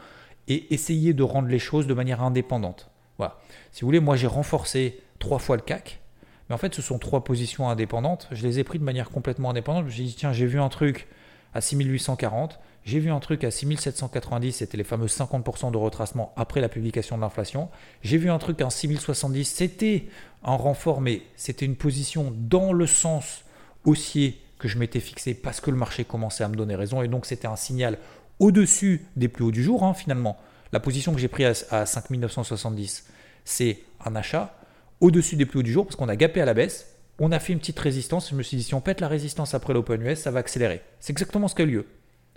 [0.47, 2.91] et essayer de rendre les choses de manière indépendante.
[3.17, 3.39] Voilà.
[3.73, 6.01] Si vous voulez, moi j'ai renforcé trois fois le CAC,
[6.49, 8.29] mais en fait ce sont trois positions indépendantes.
[8.33, 9.85] Je les ai pris de manière complètement indépendante.
[9.85, 11.09] Je me suis dit, tiens, j'ai vu un truc
[11.55, 16.61] à 6840, j'ai vu un truc à 6790, c'était les fameux 50% de retracement après
[16.61, 17.69] la publication de l'inflation.
[18.03, 20.09] J'ai vu un truc à 6070, c'était
[20.43, 23.45] un renfort, mais c'était une position dans le sens
[23.85, 27.03] haussier que je m'étais fixé parce que le marché commençait à me donner raison.
[27.03, 27.99] Et donc c'était un signal
[28.39, 30.37] au-dessus des plus hauts du jour, hein, finalement.
[30.73, 33.07] La position que j'ai prise à, 5970,
[33.45, 34.55] c'est un achat
[35.01, 36.95] au-dessus des plus hauts du jour parce qu'on a gapé à la baisse.
[37.19, 38.31] On a fait une petite résistance.
[38.31, 40.83] Je me suis dit, si on pète la résistance après l'Open US, ça va accélérer.
[41.01, 41.87] C'est exactement ce qui a eu lieu.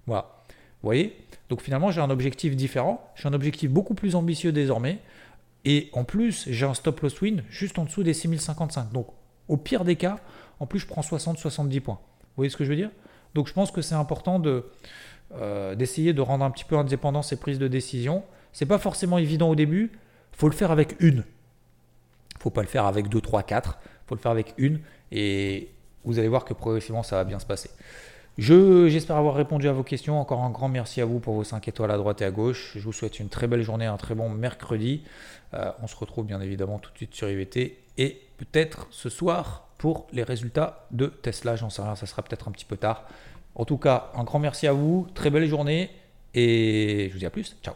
[0.08, 0.42] Voilà.
[0.82, 1.16] Vous voyez?
[1.50, 3.12] Donc finalement, j'ai un objectif différent.
[3.16, 5.00] J'ai un objectif beaucoup plus ambitieux désormais.
[5.66, 8.92] Et en plus, j'ai un stop loss win juste en dessous des 6055.
[8.92, 9.08] Donc
[9.48, 10.18] au pire des cas,
[10.60, 12.00] en plus, je prends 60-70 points.
[12.22, 12.90] Vous voyez ce que je veux dire?
[13.36, 14.42] Donc je pense que c'est important
[15.34, 18.24] euh, d'essayer de rendre un petit peu indépendant ces prises de décision.
[18.54, 19.92] C'est pas forcément évident au début.
[20.32, 21.24] faut le faire avec une.
[22.42, 23.80] Faut pas le faire avec 2, 3, 4.
[24.08, 24.80] faut le faire avec une.
[25.12, 25.70] Et
[26.04, 27.70] vous allez voir que progressivement, ça va bien se passer.
[28.38, 30.20] j'espère avoir répondu à vos questions.
[30.20, 32.74] Encore un grand merci à vous pour vos 5 étoiles à droite et à gauche.
[32.76, 35.04] Je vous souhaite une très belle journée, un très bon mercredi.
[35.54, 39.68] Euh, on se retrouve bien évidemment tout de suite sur IVT et peut-être ce soir
[39.78, 41.56] pour les résultats de Tesla.
[41.56, 43.06] J'en sais rien, ça sera peut-être un petit peu tard.
[43.56, 45.92] En tout cas, un grand merci à vous, très belle journée
[46.34, 47.58] et je vous dis à plus.
[47.62, 47.76] Ciao.